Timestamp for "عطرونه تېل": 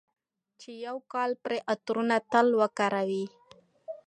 1.73-2.47